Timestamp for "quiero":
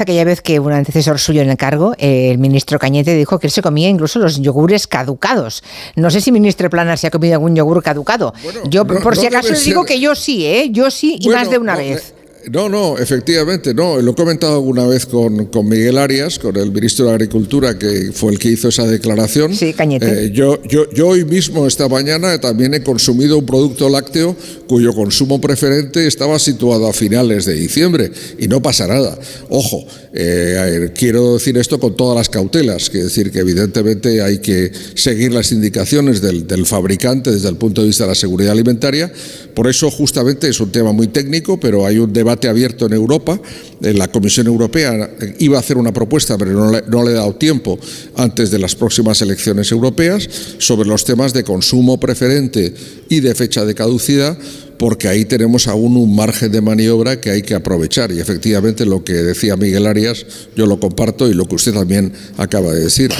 30.96-31.34